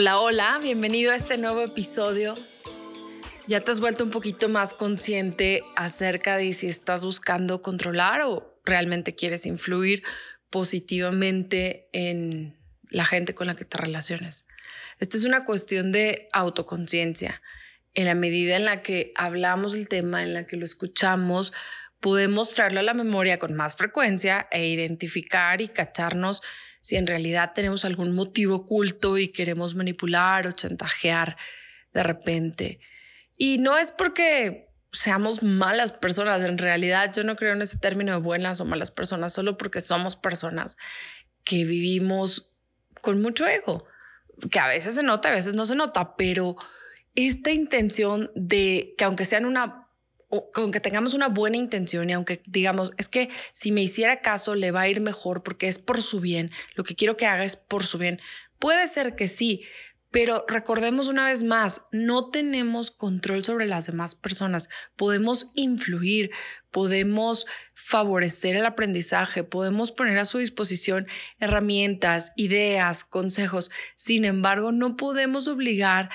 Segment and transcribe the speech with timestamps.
[0.00, 2.34] Hola, hola, bienvenido a este nuevo episodio.
[3.46, 8.58] ¿Ya te has vuelto un poquito más consciente acerca de si estás buscando controlar o
[8.64, 10.02] realmente quieres influir
[10.48, 12.56] positivamente en
[12.90, 14.46] la gente con la que te relaciones?
[15.00, 17.42] Esta es una cuestión de autoconciencia.
[17.92, 21.52] En la medida en la que hablamos del tema, en la que lo escuchamos,
[22.00, 26.40] podemos traerlo a la memoria con más frecuencia e identificar y cacharnos
[26.80, 31.36] si en realidad tenemos algún motivo oculto y queremos manipular o chantajear
[31.92, 32.80] de repente.
[33.36, 38.12] Y no es porque seamos malas personas, en realidad yo no creo en ese término
[38.12, 40.76] de buenas o malas personas, solo porque somos personas
[41.44, 42.52] que vivimos
[43.00, 43.86] con mucho ego,
[44.50, 46.56] que a veces se nota, a veces no se nota, pero
[47.14, 49.79] esta intención de que aunque sean una
[50.52, 54.54] con que tengamos una buena intención y aunque digamos, es que si me hiciera caso
[54.54, 57.44] le va a ir mejor porque es por su bien, lo que quiero que haga
[57.44, 58.20] es por su bien.
[58.58, 59.64] Puede ser que sí,
[60.10, 64.68] pero recordemos una vez más, no tenemos control sobre las demás personas.
[64.96, 66.30] Podemos influir,
[66.72, 71.06] podemos favorecer el aprendizaje, podemos poner a su disposición
[71.38, 73.70] herramientas, ideas, consejos.
[73.94, 76.10] Sin embargo, no podemos obligar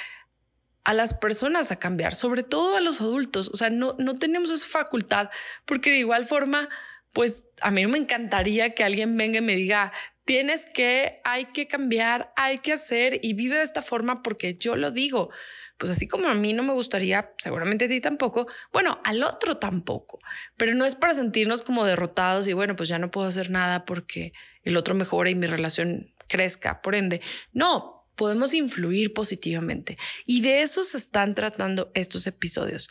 [0.86, 3.50] a las personas a cambiar, sobre todo a los adultos.
[3.54, 5.30] O sea, no, no tenemos esa facultad
[5.66, 6.70] porque de igual forma,
[7.12, 9.92] pues a mí me encantaría que alguien venga y me diga,
[10.26, 14.76] tienes que, hay que cambiar, hay que hacer y vive de esta forma porque yo
[14.76, 15.32] lo digo.
[15.78, 19.58] Pues así como a mí no me gustaría, seguramente a ti tampoco, bueno, al otro
[19.58, 20.20] tampoco,
[20.56, 23.84] pero no es para sentirnos como derrotados y bueno, pues ya no puedo hacer nada
[23.84, 24.32] porque
[24.64, 27.22] el otro mejora y mi relación crezca, por ende.
[27.52, 29.98] No, podemos influir positivamente.
[30.26, 32.90] Y de eso se están tratando estos episodios.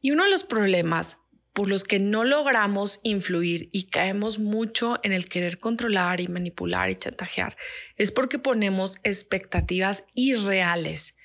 [0.00, 1.18] Y uno de los problemas
[1.52, 6.88] por los que no logramos influir y caemos mucho en el querer controlar y manipular
[6.90, 7.56] y chantajear
[7.96, 11.16] es porque ponemos expectativas irreales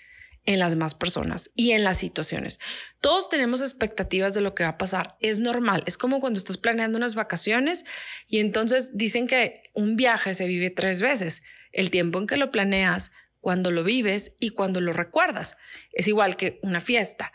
[0.45, 2.59] en las demás personas y en las situaciones.
[3.01, 5.17] Todos tenemos expectativas de lo que va a pasar.
[5.19, 5.84] Es normal.
[5.85, 7.85] Es como cuando estás planeando unas vacaciones
[8.28, 12.51] y entonces dicen que un viaje se vive tres veces el tiempo en que lo
[12.51, 15.57] planeas, cuando lo vives y cuando lo recuerdas.
[15.94, 17.31] Es igual que una fiesta.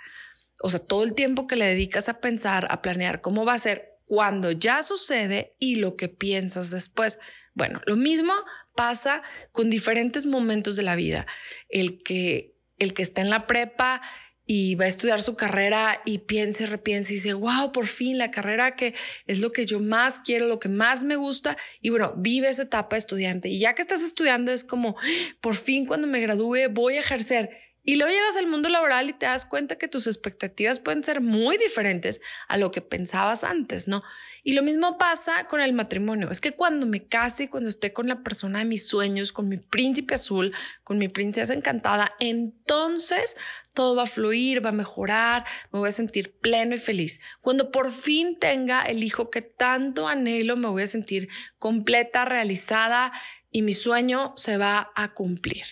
[0.61, 3.59] O sea, todo el tiempo que le dedicas a pensar, a planear cómo va a
[3.59, 7.19] ser cuando ya sucede y lo que piensas después.
[7.55, 8.35] Bueno, lo mismo
[8.75, 9.23] pasa
[9.53, 11.27] con diferentes momentos de la vida.
[11.69, 14.03] El que el que está en la prepa
[14.47, 18.31] y va a estudiar su carrera y piensa repiensa y dice, wow, por fin la
[18.31, 18.95] carrera que
[19.27, 21.57] es lo que yo más quiero, lo que más me gusta.
[21.81, 23.49] Y bueno, vive esa etapa estudiante.
[23.49, 24.97] Y ya que estás estudiando es como,
[25.41, 27.62] por fin cuando me gradúe voy a ejercer.
[27.85, 31.21] Y luego llegas al mundo laboral y te das cuenta que tus expectativas pueden ser
[31.21, 34.05] muy diferentes a lo que pensabas antes, ¿no?
[34.45, 36.31] Y lo mismo pasa con el matrimonio.
[36.31, 39.57] Es que cuando me case, cuando esté con la persona de mis sueños, con mi
[39.57, 40.55] príncipe azul,
[40.85, 43.37] con mi princesa encantada, entonces
[43.75, 47.21] todo va a fluir, va a mejorar, me voy a sentir pleno y feliz.
[47.41, 51.29] Cuando por fin tenga el hijo que tanto anhelo, me voy a sentir
[51.59, 53.13] completa, realizada
[53.51, 55.65] y mi sueño se va a cumplir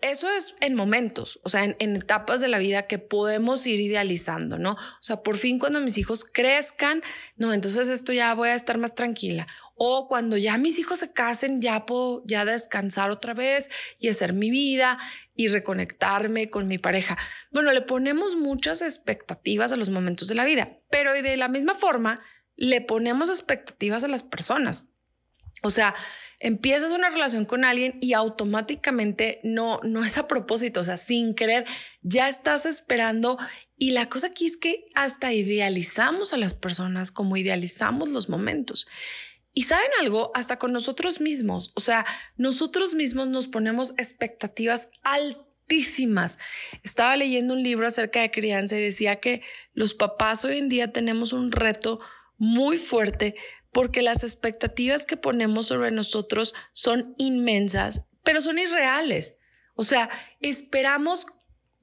[0.00, 4.58] eso es en momentos, o sea, en, etapas de la vida que podemos ir idealizando,
[4.58, 4.72] ¿no?
[4.72, 7.02] O sea, por fin cuando mis hijos crezcan,
[7.36, 9.46] no, entonces esto ya voy a estar más tranquila.
[9.74, 14.32] O cuando ya mis hijos se casen, ya puedo ya descansar otra vez y hacer
[14.32, 14.98] mi vida
[15.34, 17.16] y reconectarme con mi pareja.
[17.50, 21.74] Bueno, le ponemos muchas expectativas a los momentos de la vida, pero de la misma
[21.74, 22.20] forma
[22.56, 24.88] le ponemos expectativas a las personas.
[25.62, 25.94] O sea,
[26.40, 31.34] empiezas una relación con alguien y automáticamente no, no es a propósito, o sea, sin
[31.34, 31.66] querer,
[32.02, 33.38] ya estás esperando.
[33.76, 38.86] Y la cosa aquí es que hasta idealizamos a las personas como idealizamos los momentos.
[39.52, 42.06] Y saben algo, hasta con nosotros mismos, o sea,
[42.36, 46.38] nosotros mismos nos ponemos expectativas altísimas.
[46.84, 49.42] Estaba leyendo un libro acerca de crianza y decía que
[49.72, 51.98] los papás hoy en día tenemos un reto
[52.36, 53.34] muy fuerte
[53.72, 59.38] porque las expectativas que ponemos sobre nosotros son inmensas, pero son irreales.
[59.74, 60.10] O sea,
[60.40, 61.26] esperamos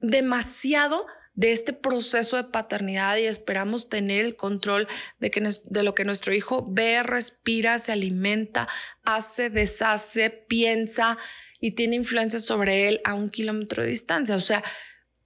[0.00, 4.88] demasiado de este proceso de paternidad y esperamos tener el control
[5.20, 8.68] de, que, de lo que nuestro hijo ve, respira, se alimenta,
[9.04, 11.18] hace, deshace, piensa
[11.60, 14.34] y tiene influencia sobre él a un kilómetro de distancia.
[14.34, 14.64] O sea,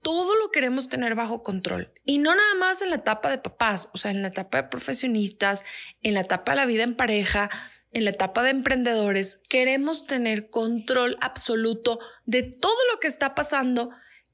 [0.01, 1.93] todo lo queremos tener bajo control.
[2.05, 4.69] Y no nada más en la etapa de papás, o sea, en la etapa de
[4.69, 5.63] profesionistas,
[6.01, 7.49] en la etapa de la vida en pareja,
[7.91, 9.43] en la etapa de emprendedores.
[9.47, 13.91] Queremos tener control absoluto de todo lo que está pasando.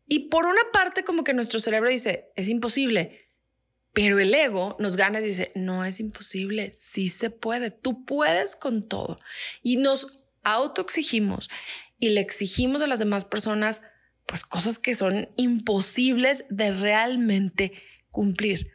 [0.08, 3.28] Y por una parte, como que nuestro cerebro dice, es imposible.
[3.94, 8.56] Pero el ego nos gana y dice, no es imposible, sí se puede, tú puedes
[8.56, 9.20] con todo.
[9.64, 11.50] Y nos autoexigimos
[12.00, 13.82] y le exigimos a las demás personas
[14.28, 17.74] pues cosas que son imposibles de realmente
[18.12, 18.72] cumplir.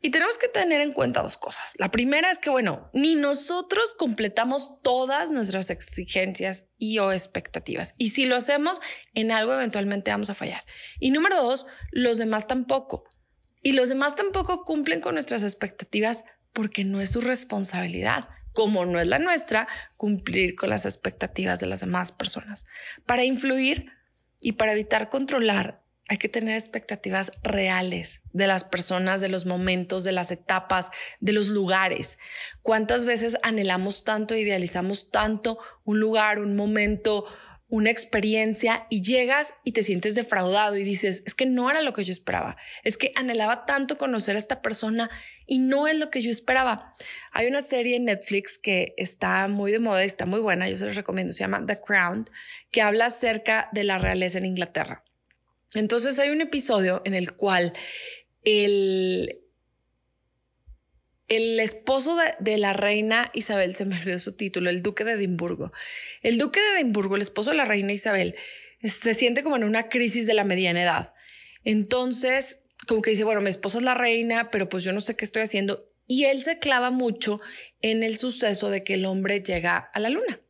[0.00, 1.74] Y tenemos que tener en cuenta dos cosas.
[1.78, 7.94] La primera es que, bueno, ni nosotros completamos todas nuestras exigencias y o expectativas.
[7.98, 8.80] Y si lo hacemos,
[9.14, 10.64] en algo eventualmente vamos a fallar.
[11.00, 13.04] Y número dos, los demás tampoco.
[13.60, 18.28] Y los demás tampoco cumplen con nuestras expectativas porque no es su responsabilidad
[18.58, 22.66] como no es la nuestra, cumplir con las expectativas de las demás personas.
[23.06, 23.92] Para influir
[24.40, 30.04] y para evitar controlar, hay que tener expectativas reales de las personas, de los momentos,
[30.04, 30.90] de las etapas,
[31.20, 32.18] de los lugares.
[32.62, 37.26] ¿Cuántas veces anhelamos tanto, idealizamos tanto un lugar, un momento,
[37.68, 41.92] una experiencia y llegas y te sientes defraudado y dices, es que no era lo
[41.92, 45.10] que yo esperaba, es que anhelaba tanto conocer a esta persona
[45.46, 46.94] y no es lo que yo esperaba.
[47.30, 50.78] Hay una serie en Netflix que está muy de moda y está muy buena, yo
[50.78, 52.30] se los recomiendo, se llama The Crown,
[52.70, 55.04] que habla acerca de la realeza en Inglaterra.
[55.74, 57.74] Entonces hay un episodio en el cual
[58.44, 59.40] el
[61.28, 65.72] el esposo de, la reina Isabel, se me olvidó su título, el duque de Edimburgo.
[66.22, 68.34] El duque de Edimburgo, el esposo de la reina Isabel,
[68.82, 71.14] se siente como en una crisis de la mediana edad.
[71.64, 75.16] Entonces, como que dice, bueno, mi esposa es la reina, pero pues yo no sé
[75.16, 75.92] qué estoy haciendo.
[76.06, 77.40] Y él se clava mucho
[77.82, 80.40] en el suceso de que el hombre llega a la luna.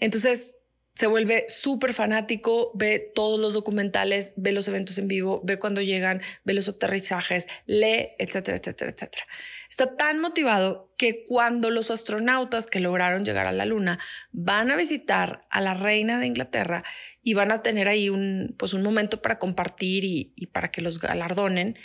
[0.00, 0.56] Entonces,
[0.96, 5.82] se vuelve súper fanático, ve todos los documentales, ve los eventos en vivo, ve cuando
[5.82, 9.26] llegan, ve los aterrizajes, lee, etcétera, etcétera, etcétera.
[9.78, 13.98] Está tan motivado que cuando los astronautas que lograron llegar a la Luna
[14.32, 16.82] van a visitar a la reina de Inglaterra
[17.22, 20.80] y van a tener ahí un, pues un momento para compartir y, y para que
[20.80, 21.76] los galardonen,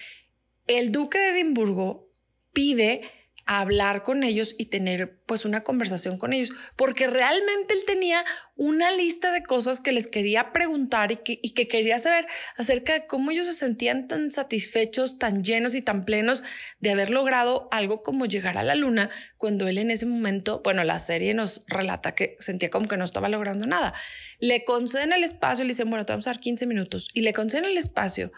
[0.68, 2.10] el duque de Edimburgo
[2.54, 3.02] pide
[3.46, 8.24] hablar con ellos y tener pues una conversación con ellos, porque realmente él tenía
[8.56, 12.28] una lista de cosas que les quería preguntar y que, y que quería saber
[12.58, 16.44] acerca de cómo ellos se sentían tan satisfechos, tan llenos y tan plenos
[16.80, 20.84] de haber logrado algo como llegar a la luna, cuando él en ese momento, bueno,
[20.84, 23.94] la serie nos relata que sentía como que no estaba logrando nada.
[24.40, 27.34] Le conceden el espacio, le dicen, bueno, te vamos a dar 15 minutos y le
[27.34, 28.32] conceden el espacio.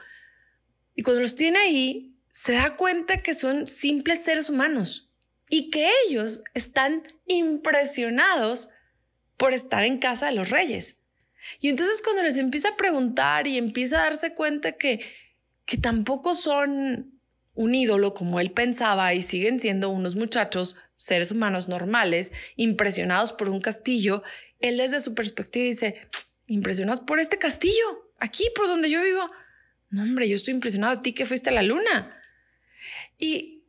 [0.95, 5.12] Y cuando los tiene ahí, se da cuenta que son simples seres humanos
[5.50, 8.69] y que ellos están impresionados
[9.38, 11.01] por estar en casa de los reyes.
[11.59, 15.00] Y entonces cuando les empieza a preguntar y empieza a darse cuenta que,
[15.65, 17.19] que tampoco son
[17.53, 23.47] un ídolo como él pensaba y siguen siendo unos muchachos, seres humanos normales, impresionados por
[23.50, 24.24] un castillo,
[24.59, 26.01] él desde su perspectiva dice,
[26.47, 29.29] impresionados por este castillo, aquí por donde yo vivo.
[29.91, 32.19] No, hombre, yo estoy impresionado a ti que fuiste a la luna.
[33.24, 33.64] Y,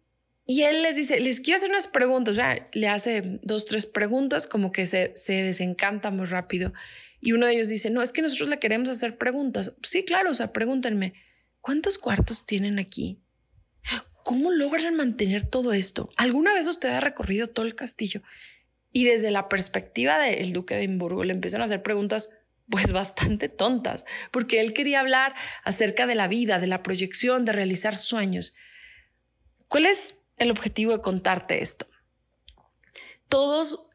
[0.46, 2.36] él les dice, les quiero hacer unas preguntas.
[2.72, 6.72] le hace dos, tres preguntas, como que se, se desencanta muy rápido.
[7.20, 9.72] Y uno de ellos dice, no, es que nosotros le queremos hacer preguntas.
[9.82, 11.14] Sí, claro, o sea, pregúntenme,
[11.60, 13.22] ¿cuántos cuartos tienen aquí?
[14.24, 16.10] ¿Cómo logran mantener todo esto?
[16.16, 18.22] ¿Alguna vez usted ha recorrido todo el castillo?
[18.92, 22.30] Y desde la perspectiva del duque de Edimburgo le empiezan a hacer preguntas
[22.68, 25.34] pues bastante tontas, porque él quería hablar
[25.64, 28.54] acerca de la vida, de la proyección, de realizar sueños.
[29.74, 31.86] ¿Cuál es el objetivo de contarte esto?
[33.28, 33.88] Todos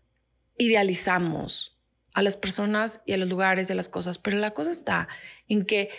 [0.58, 1.80] idealizamos
[2.14, 5.08] a las personas y a los lugares y a las cosas, pero la cosa está
[5.48, 5.90] en que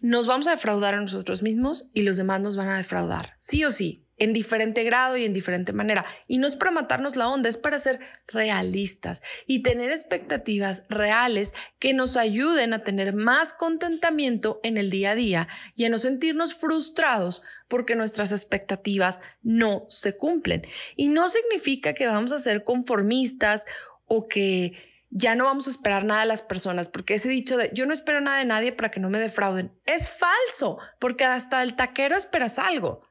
[0.00, 3.62] nos vamos a defraudar a nosotros mismos y los demás nos van a defraudar, sí
[3.62, 6.06] o sí en diferente grado y en diferente manera.
[6.26, 11.54] Y no es para matarnos la onda, es para ser realistas y tener expectativas reales
[11.78, 15.98] que nos ayuden a tener más contentamiento en el día a día y a no
[15.98, 20.66] sentirnos frustrados porque nuestras expectativas no se cumplen.
[20.96, 23.64] Y no significa que vamos a ser conformistas
[24.06, 24.72] o que
[25.10, 27.92] ya no vamos a esperar nada de las personas, porque ese dicho de yo no
[27.92, 32.16] espero nada de nadie para que no me defrauden es falso, porque hasta el taquero
[32.16, 33.05] esperas algo.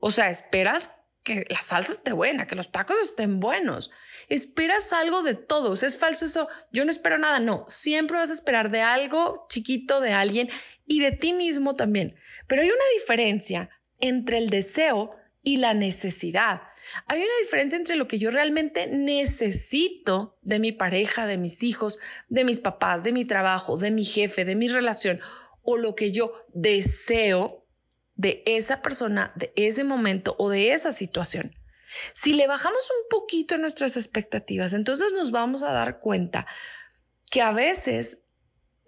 [0.00, 0.90] O sea, esperas
[1.22, 3.90] que la salsa esté buena, que los tacos estén buenos.
[4.28, 5.82] Esperas algo de todos.
[5.82, 6.48] Es falso eso.
[6.72, 7.40] Yo no espero nada.
[7.40, 10.50] No, siempre vas a esperar de algo chiquito, de alguien
[10.86, 12.16] y de ti mismo también.
[12.46, 16.62] Pero hay una diferencia entre el deseo y la necesidad.
[17.06, 21.98] Hay una diferencia entre lo que yo realmente necesito de mi pareja, de mis hijos,
[22.28, 25.20] de mis papás, de mi trabajo, de mi jefe, de mi relación
[25.62, 27.59] o lo que yo deseo
[28.20, 31.56] de esa persona, de ese momento o de esa situación.
[32.12, 36.46] Si le bajamos un poquito nuestras expectativas, entonces nos vamos a dar cuenta
[37.30, 38.18] que a veces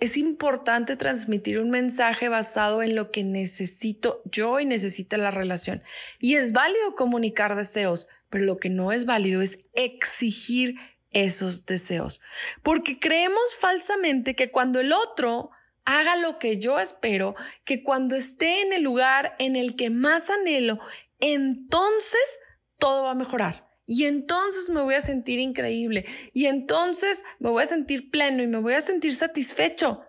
[0.01, 5.83] es importante transmitir un mensaje basado en lo que necesito yo y necesita la relación.
[6.19, 10.77] Y es válido comunicar deseos, pero lo que no es válido es exigir
[11.13, 12.21] esos deseos,
[12.63, 15.51] porque creemos falsamente que cuando el otro
[15.85, 17.35] haga lo que yo espero,
[17.65, 20.79] que cuando esté en el lugar en el que más anhelo,
[21.21, 22.39] entonces
[22.79, 23.69] todo va a mejorar.
[23.87, 26.07] Y entonces me voy a sentir increíble.
[26.33, 30.03] Y entonces me voy a sentir pleno y me voy a sentir satisfecho.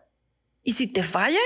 [0.62, 1.42] Y si te fallan,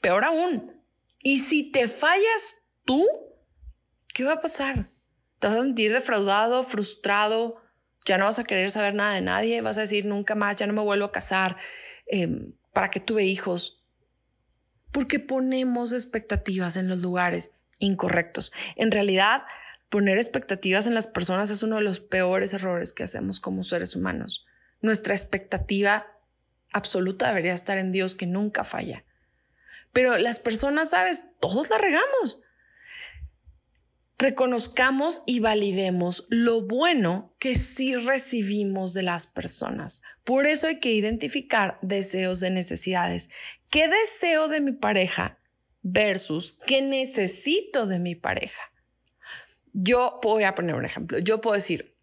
[0.00, 0.82] peor aún.
[1.22, 3.06] Y si te fallas tú,
[4.14, 4.90] ¿qué va a pasar?
[5.38, 7.62] Te vas a sentir defraudado, frustrado,
[8.04, 10.66] ya no vas a querer saber nada de nadie, vas a decir nunca más, ya
[10.66, 11.56] no me vuelvo a casar,
[12.06, 13.82] em, para que tuve hijos.
[14.90, 18.52] Porque ponemos expectativas en los lugares incorrectos.
[18.76, 19.42] En realidad,
[19.92, 23.94] Poner expectativas en las personas es uno de los peores errores que hacemos como seres
[23.94, 24.46] humanos.
[24.80, 26.06] Nuestra expectativa
[26.72, 29.04] absoluta debería estar en Dios que nunca falla.
[29.92, 32.40] Pero las personas, sabes, todos la regamos.
[34.22, 40.00] Reconozcamos y validemos lo bueno que sí recibimos de las personas.
[40.22, 43.30] Por eso hay que identificar deseos de necesidades.
[43.68, 45.40] ¿Qué deseo de mi pareja
[45.82, 48.62] versus qué necesito de mi pareja?
[49.72, 51.18] Yo voy a poner un ejemplo.
[51.18, 51.96] Yo puedo decir,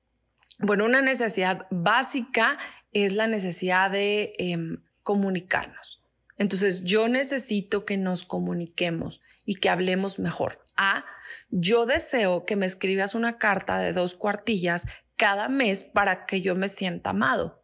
[0.60, 2.60] bueno, una necesidad básica
[2.92, 6.04] es la necesidad de em, comunicarnos.
[6.38, 10.60] Entonces, yo necesito que nos comuniquemos y que hablemos mejor.
[10.82, 11.04] A,
[11.50, 14.86] yo deseo que me escribas una carta de dos cuartillas
[15.18, 17.60] cada mes para que yo me sienta amado.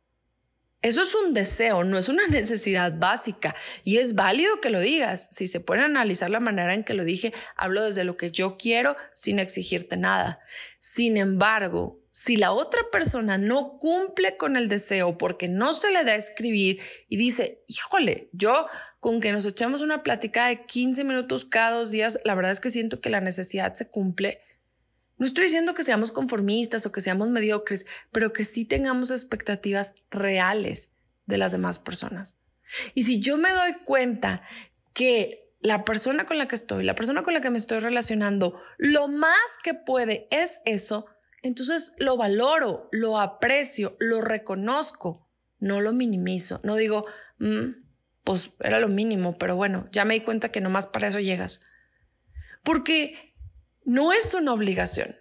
[0.81, 5.29] Eso es un deseo, no es una necesidad básica y es válido que lo digas.
[5.31, 8.57] Si se puede analizar la manera en que lo dije, hablo desde lo que yo
[8.57, 10.39] quiero sin exigirte nada.
[10.79, 16.05] Sin embargo, si la otra persona no cumple con el deseo porque no se le
[16.05, 16.79] da a escribir
[17.09, 18.67] y dice, híjole, yo
[19.01, 22.61] con que nos echemos una plática de 15 minutos cada dos días, la verdad es
[22.61, 24.39] que siento que la necesidad se cumple
[25.17, 29.93] no estoy diciendo que seamos conformistas o que seamos mediocres, pero que sí tengamos expectativas
[30.09, 30.93] reales
[31.25, 32.37] de las demás personas.
[32.93, 34.41] Y si yo me doy cuenta
[34.93, 38.61] que la persona con la que estoy, la persona con la que me estoy relacionando,
[38.77, 41.07] lo más que puede es eso,
[41.45, 47.05] entonces lo valoro, lo aprecio, lo reconozco, no lo minimizo, no digo,
[47.37, 47.83] mm,
[48.23, 51.61] pues era lo mínimo, pero bueno, ya me di cuenta que nomás para eso llegas.
[52.63, 53.35] Porque
[53.83, 55.17] no es una obligación.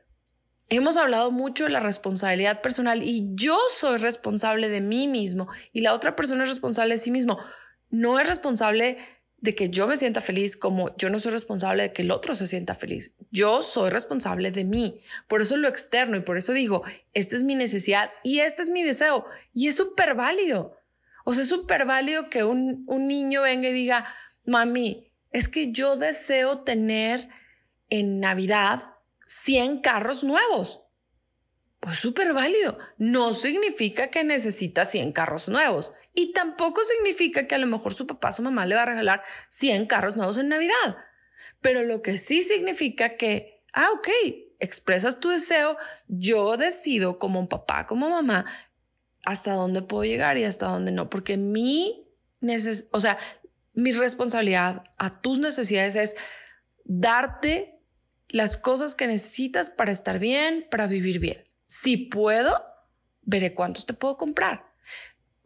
[0.70, 5.82] Hemos hablado mucho de la responsabilidad personal y yo soy responsable de mí mismo y
[5.82, 7.38] la otra persona es responsable de sí mismo.
[7.90, 8.96] No es responsable
[9.38, 12.34] de que yo me sienta feliz como yo no soy responsable de que el otro
[12.34, 13.12] se sienta feliz.
[13.30, 15.02] Yo soy responsable de mí.
[15.28, 18.70] Por eso lo externo y por eso digo, esta es mi necesidad y este es
[18.70, 19.26] mi deseo.
[19.52, 20.76] Y es súper válido.
[21.24, 24.06] O sea, es súper válido que un, un niño venga y diga,
[24.44, 27.28] mami, es que yo deseo tener
[27.90, 28.94] en Navidad
[29.26, 30.82] 100 carros nuevos.
[31.80, 32.78] Pues súper válido.
[32.96, 35.92] No significa que necesita 100 carros nuevos.
[36.14, 39.22] Y tampoco significa que a lo mejor su papá su mamá le va a regalar
[39.50, 40.96] 100 carros nuevos en Navidad.
[41.60, 44.08] Pero lo que sí significa que, ah, ok,
[44.60, 48.44] expresas tu deseo, yo decido como un papá, como mamá,
[49.24, 51.10] hasta dónde puedo llegar y hasta dónde no.
[51.10, 52.06] Porque mi,
[52.92, 53.18] o sea,
[53.72, 56.16] mi responsabilidad a tus necesidades es
[56.84, 57.80] darte
[58.28, 61.44] las cosas que necesitas para estar bien, para vivir bien.
[61.66, 62.62] Si puedo,
[63.22, 64.73] veré cuántos te puedo comprar.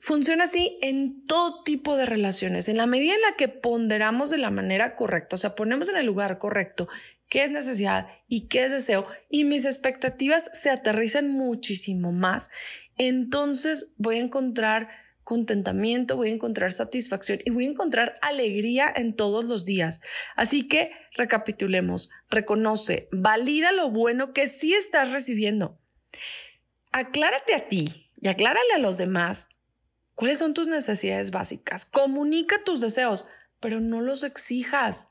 [0.01, 2.69] Funciona así en todo tipo de relaciones.
[2.69, 5.97] En la medida en la que ponderamos de la manera correcta, o sea, ponemos en
[5.97, 6.89] el lugar correcto
[7.29, 12.49] qué es necesidad y qué es deseo, y mis expectativas se aterrizan muchísimo más,
[12.97, 14.89] entonces voy a encontrar
[15.25, 20.01] contentamiento, voy a encontrar satisfacción y voy a encontrar alegría en todos los días.
[20.37, 25.79] Así que recapitulemos, reconoce, valida lo bueno que sí estás recibiendo.
[26.93, 29.49] Aclárate a ti y aclárale a los demás
[30.19, 31.85] cuáles son tus necesidades básicas.
[31.85, 33.25] Comunica tus deseos,
[33.61, 35.11] pero no los exijas,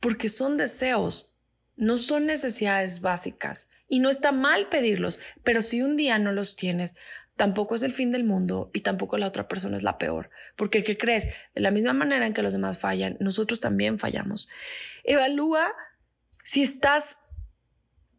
[0.00, 1.36] porque son deseos,
[1.76, 3.68] no son necesidades básicas.
[3.86, 6.96] Y no está mal pedirlos, pero si un día no los tienes,
[7.36, 10.30] tampoco es el fin del mundo y tampoco la otra persona es la peor.
[10.56, 11.28] Porque, ¿qué crees?
[11.54, 14.48] De la misma manera en que los demás fallan, nosotros también fallamos.
[15.04, 15.72] Evalúa
[16.42, 17.18] si estás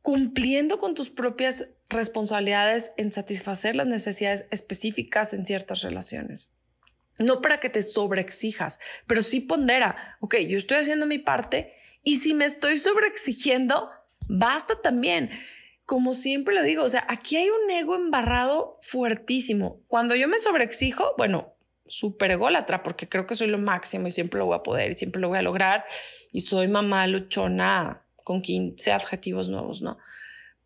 [0.02, 6.50] cumpliendo con tus propias responsabilidades en satisfacer las necesidades específicas en ciertas relaciones.
[7.18, 11.74] No para que te sobreexijas, pero sí pondera, ok, yo estoy haciendo mi parte
[12.04, 13.90] y si me estoy sobreexigiendo,
[14.28, 15.30] basta también.
[15.86, 19.82] Como siempre lo digo, o sea, aquí hay un ego embarrado fuertísimo.
[19.88, 21.56] Cuando yo me sobreexijo, bueno,
[21.88, 24.96] súper ególatra porque creo que soy lo máximo y siempre lo voy a poder y
[24.96, 25.86] siempre lo voy a lograr
[26.32, 29.98] y soy mamá luchona con 15 adjetivos nuevos, ¿no?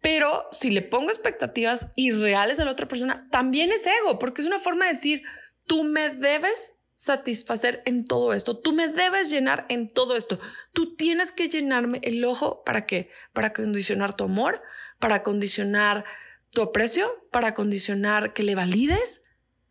[0.02, 4.48] Pero si le pongo expectativas irreales a la otra persona, también es ego, porque es
[4.48, 5.24] una forma de decir,
[5.66, 10.38] tú me debes satisfacer en todo esto, tú me debes llenar en todo esto,
[10.74, 14.62] tú tienes que llenarme el ojo para qué, para condicionar tu amor,
[15.00, 16.04] para condicionar
[16.52, 19.24] tu aprecio, para condicionar que le valides,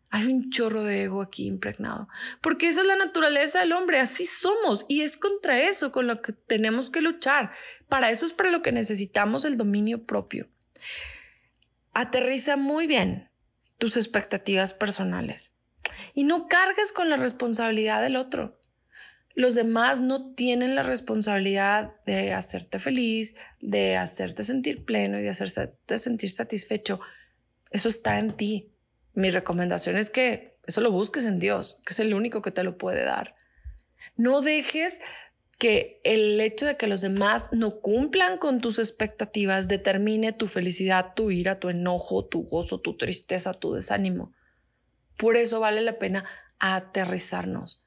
[0.09, 2.07] hay un chorro de ego aquí impregnado,
[2.41, 6.21] porque esa es la naturaleza del hombre, así somos y es contra eso con lo
[6.21, 7.51] que tenemos que luchar.
[7.87, 10.49] Para eso es para lo que necesitamos el dominio propio.
[11.93, 13.29] Aterriza muy bien
[13.77, 15.55] tus expectativas personales
[16.13, 18.59] y no cargues con la responsabilidad del otro.
[19.35, 25.29] Los demás no tienen la responsabilidad de hacerte feliz, de hacerte sentir pleno y de
[25.29, 26.99] hacerte sentir satisfecho.
[27.69, 28.73] Eso está en ti.
[29.13, 32.63] Mi recomendación es que eso lo busques en Dios, que es el único que te
[32.63, 33.35] lo puede dar.
[34.15, 34.99] No dejes
[35.57, 41.13] que el hecho de que los demás no cumplan con tus expectativas determine tu felicidad,
[41.15, 44.33] tu ira, tu enojo, tu gozo, tu tristeza, tu desánimo.
[45.17, 46.23] Por eso vale la pena
[46.59, 47.85] aterrizarnos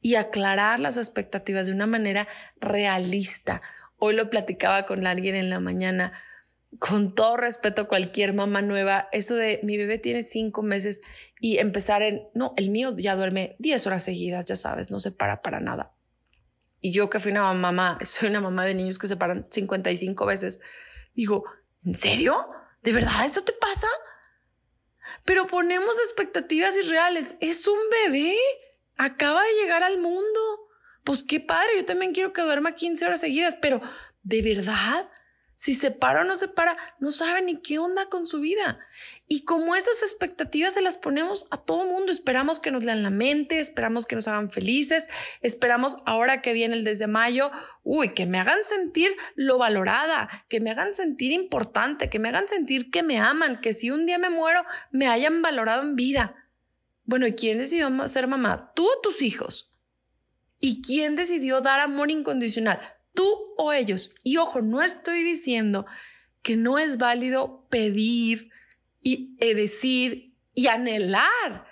[0.00, 2.28] y aclarar las expectativas de una manera
[2.60, 3.60] realista.
[3.98, 6.12] Hoy lo platicaba con alguien en la mañana
[6.78, 11.02] con todo respeto a cualquier mamá nueva, eso de mi bebé tiene cinco meses
[11.40, 15.12] y empezar en, no, el mío ya duerme 10 horas seguidas, ya sabes, no se
[15.12, 15.94] para para nada.
[16.80, 20.26] Y yo que fui una mamá, soy una mamá de niños que se paran 55
[20.26, 20.60] veces,
[21.14, 21.44] digo,
[21.84, 22.48] ¿en serio?
[22.82, 23.86] ¿De verdad eso te pasa?
[25.24, 27.36] Pero ponemos expectativas irreales.
[27.40, 28.36] Es un bebé.
[28.96, 30.40] Acaba de llegar al mundo.
[31.04, 33.80] Pues qué padre, yo también quiero que duerma 15 horas seguidas, pero
[34.22, 35.08] ¿de verdad?
[35.62, 38.80] Si se para o no se para, no sabe ni qué onda con su vida.
[39.28, 43.10] Y como esas expectativas se las ponemos a todo mundo, esperamos que nos lean la
[43.10, 45.06] mente, esperamos que nos hagan felices,
[45.40, 47.52] esperamos ahora que viene el desde mayo,
[47.84, 52.48] uy, que me hagan sentir lo valorada, que me hagan sentir importante, que me hagan
[52.48, 56.34] sentir que me aman, que si un día me muero, me hayan valorado en vida.
[57.04, 58.72] Bueno, ¿y quién decidió ser mamá?
[58.74, 59.70] ¿Tú o tus hijos?
[60.58, 62.80] ¿Y quién decidió dar amor incondicional?
[63.14, 64.12] Tú o ellos.
[64.22, 65.86] Y ojo, no estoy diciendo
[66.42, 68.50] que no es válido pedir
[69.00, 71.66] y eh, decir y anhelar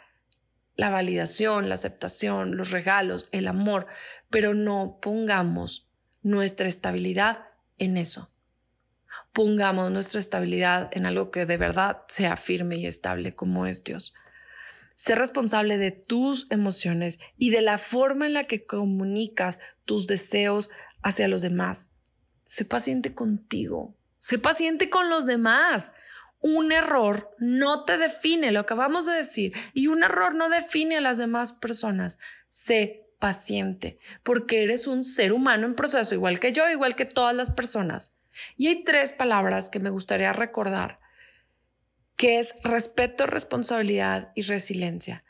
[0.77, 3.87] la validación, la aceptación, los regalos, el amor,
[4.31, 5.91] pero no pongamos
[6.23, 7.49] nuestra estabilidad
[7.79, 8.33] en eso.
[9.33, 14.15] Pongamos nuestra estabilidad en algo que de verdad sea firme y estable como es Dios.
[14.97, 20.71] Ser responsable de tus emociones y de la forma en la que comunicas tus deseos
[21.03, 21.91] hacia los demás.
[22.47, 23.95] Sé paciente contigo.
[24.19, 25.93] Sé paciente con los demás.
[26.41, 31.01] Un error no te define, lo acabamos de decir, y un error no define a
[31.03, 32.19] las demás personas.
[32.49, 37.37] Sé paciente, porque eres un ser humano en proceso, igual que yo, igual que todas
[37.37, 38.17] las personas.
[38.57, 41.01] Y hay tres palabras que me gustaría recordar,
[42.17, 45.25] que es respeto, responsabilidad y resiliencia.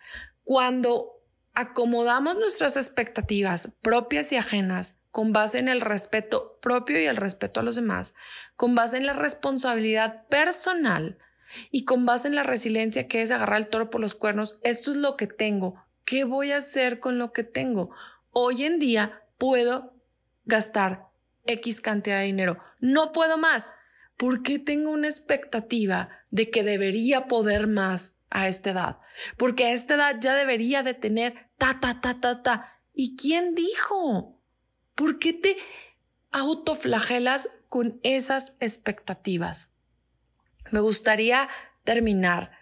[0.44, 1.20] Cuando
[1.54, 7.60] acomodamos nuestras expectativas propias y ajenas con base en el respeto propio y el respeto
[7.60, 8.14] a los demás,
[8.56, 11.18] con base en la responsabilidad personal
[11.70, 14.58] y con base en la resiliencia que es agarrar el toro por los cuernos.
[14.62, 15.84] Esto es lo que tengo.
[16.04, 17.90] ¿Qué voy a hacer con lo que tengo?
[18.30, 19.94] Hoy en día puedo
[20.44, 21.08] gastar
[21.46, 22.58] X cantidad de dinero.
[22.78, 23.70] No puedo más.
[24.16, 28.98] ¿Por qué tengo una expectativa de que debería poder más a esta edad?
[29.36, 32.80] Porque a esta edad ya debería de tener ta, ta, ta, ta, ta.
[32.92, 34.39] ¿Y quién dijo?
[34.94, 35.56] ¿Por qué te
[36.30, 39.70] autoflagelas con esas expectativas?
[40.70, 41.48] Me gustaría
[41.84, 42.52] terminar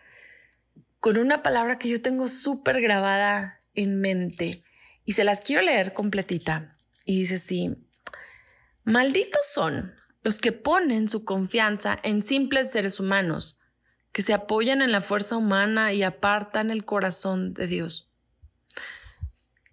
[1.00, 4.62] con una palabra que yo tengo súper grabada en mente
[5.04, 6.76] y se las quiero leer completita.
[7.04, 7.76] Y dice así,
[8.84, 13.60] malditos son los que ponen su confianza en simples seres humanos,
[14.12, 18.10] que se apoyan en la fuerza humana y apartan el corazón de Dios.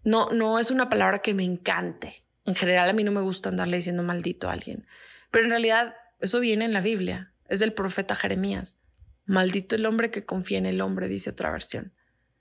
[0.04, 3.50] No, no es una palabra que me encante, en general a mí no me gusta
[3.50, 4.88] andarle diciendo maldito a alguien,
[5.32, 8.82] pero en realidad eso viene en la Biblia, es del profeta Jeremías.
[9.26, 11.94] Maldito el hombre que confía en el hombre, dice otra versión.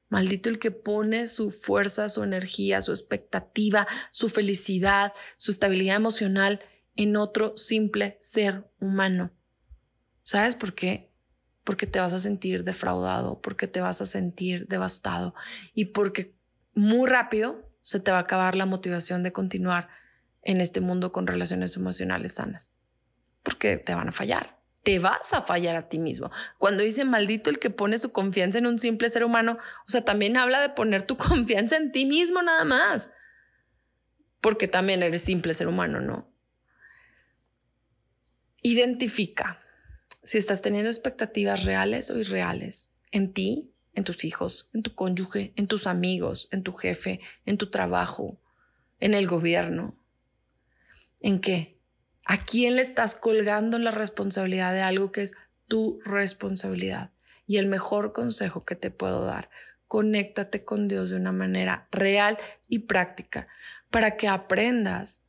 [0.08, 6.60] Maldito el que pone su fuerza, su energía, su expectativa, su felicidad, su estabilidad emocional
[6.94, 9.32] en otro simple ser humano.
[10.22, 11.10] ¿Sabes por qué?
[11.64, 15.34] Porque te vas a sentir defraudado, porque te vas a sentir devastado
[15.74, 16.34] y porque
[16.74, 19.88] muy rápido se te va a acabar la motivación de continuar
[20.42, 22.70] en este mundo con relaciones emocionales sanas,
[23.42, 24.58] porque te van a fallar.
[24.82, 26.30] Te vas a fallar a ti mismo.
[26.58, 30.02] Cuando dice maldito el que pone su confianza en un simple ser humano, o sea,
[30.02, 33.10] también habla de poner tu confianza en ti mismo nada más,
[34.40, 36.26] porque también eres simple ser humano, ¿no?
[38.62, 39.60] Identifica
[40.22, 45.52] si estás teniendo expectativas reales o irreales en ti en tus hijos, en tu cónyuge,
[45.57, 48.38] en tus amigos, en tu jefe, en tu trabajo,
[49.00, 49.96] en el gobierno.
[51.20, 51.78] ¿En qué?
[52.24, 55.35] ¿A quién le estás colgando la responsabilidad de algo que es
[55.68, 57.11] tu responsabilidad?
[57.46, 59.50] Y el mejor consejo que te puedo dar,
[59.87, 63.48] conéctate con Dios de una manera real y práctica
[63.90, 65.22] para que aprendas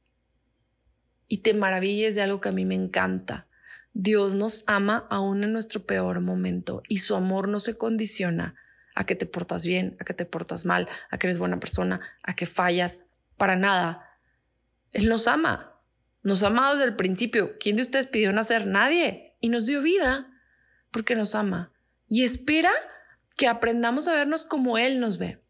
[1.27, 3.44] y te maravilles de algo que a mí me encanta,
[3.97, 8.55] Dios nos ama aún en nuestro peor momento y su amor no se condiciona
[8.93, 12.01] a que te portas bien, a que te portas mal, a que eres buena persona,
[12.21, 12.99] a que fallas,
[13.37, 14.05] para nada.
[14.91, 15.79] Él nos ama,
[16.23, 17.57] nos ama desde el principio.
[17.57, 18.67] ¿Quién de ustedes pidió nacer?
[18.67, 19.37] Nadie.
[19.39, 20.27] Y nos dio vida
[20.91, 21.71] porque nos ama.
[22.09, 22.71] Y espera
[23.37, 25.41] que aprendamos a vernos como Él nos ve.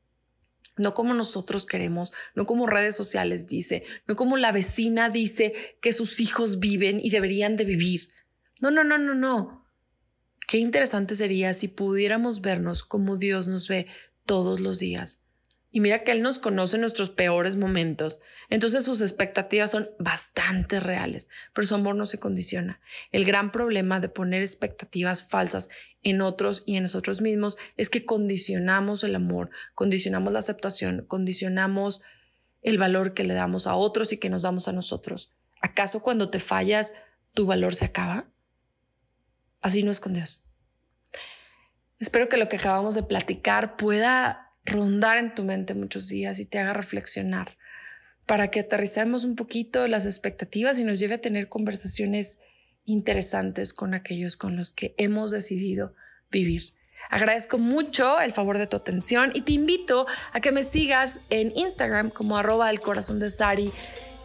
[0.77, 5.93] No como nosotros queremos, no como redes sociales dice, no como la vecina dice que
[5.93, 8.09] sus hijos viven y deberían de vivir.
[8.61, 9.65] No, no, no, no, no.
[10.47, 13.87] Qué interesante sería si pudiéramos vernos como Dios nos ve
[14.25, 15.21] todos los días.
[15.71, 18.21] Y mira que Él nos conoce nuestros peores momentos.
[18.49, 22.79] Entonces sus expectativas son bastante reales, pero su amor no se condiciona.
[23.11, 25.67] El gran problema de poner expectativas falsas
[26.01, 32.01] en otros y en nosotros mismos es que condicionamos el amor, condicionamos la aceptación, condicionamos
[32.61, 35.33] el valor que le damos a otros y que nos damos a nosotros.
[35.61, 36.93] ¿Acaso cuando te fallas
[37.33, 38.29] tu valor se acaba?
[39.65, 40.43] Así no es con Dios.
[41.99, 46.45] Espero que lo que acabamos de platicar pueda rondar en tu mente muchos días y
[46.45, 47.57] te haga reflexionar
[48.27, 52.37] para que aterricemos un poquito las expectativas y nos lleve a tener conversaciones
[52.85, 55.95] interesantes con aquellos con los que hemos decidido
[56.29, 56.75] vivir.
[57.09, 61.51] Agradezco mucho el favor de tu atención y te invito a que me sigas en
[61.57, 63.71] Instagram como arroba el corazón de Sari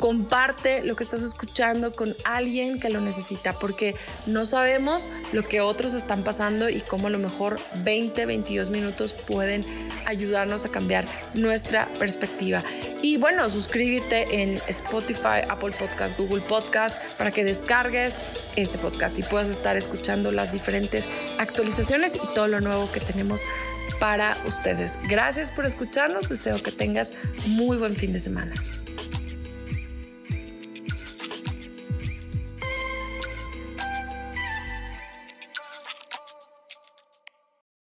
[0.00, 3.94] comparte lo que estás escuchando con alguien que lo necesita, porque
[4.26, 9.12] no sabemos lo que otros están pasando y cómo a lo mejor 20, 22 minutos
[9.12, 9.64] pueden
[10.06, 12.64] ayudarnos a cambiar nuestra perspectiva.
[13.02, 18.14] Y bueno, suscríbete en Spotify, Apple Podcast, Google Podcast para que descargues
[18.56, 21.06] este podcast y puedas estar escuchando las diferentes
[21.38, 23.42] actualizaciones y todo lo nuevo que tenemos
[23.98, 24.98] para ustedes.
[25.08, 26.30] Gracias por escucharnos.
[26.30, 27.12] Deseo que tengas
[27.46, 28.54] muy buen fin de semana.